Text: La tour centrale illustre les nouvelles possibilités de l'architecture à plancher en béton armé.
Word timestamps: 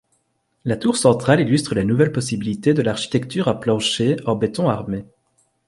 La 0.65 0.77
tour 0.77 0.97
centrale 0.97 1.41
illustre 1.41 1.75
les 1.75 1.83
nouvelles 1.83 2.11
possibilités 2.11 2.73
de 2.73 2.81
l'architecture 2.81 3.47
à 3.47 3.59
plancher 3.59 4.15
en 4.25 4.35
béton 4.35 4.67
armé. 4.67 5.05